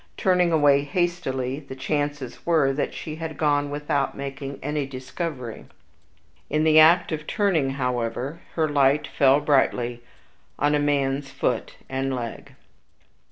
Turning 0.17 0.51
away 0.51 0.81
hastily, 0.83 1.59
the 1.59 1.75
chances 1.75 2.43
were 2.43 2.73
that 2.73 2.91
she 2.91 3.17
had 3.17 3.37
gone 3.37 3.69
without 3.69 4.17
making 4.17 4.57
any 4.63 4.83
discovery. 4.83 5.65
In 6.49 6.63
the 6.63 6.79
act 6.79 7.11
of 7.11 7.27
turning, 7.27 7.69
however, 7.69 8.39
her 8.55 8.67
light 8.67 9.05
fell 9.05 9.39
brightly 9.39 10.01
on 10.57 10.73
a 10.73 10.79
man's 10.79 11.29
foot 11.29 11.75
and 11.87 12.15
leg. 12.15 12.55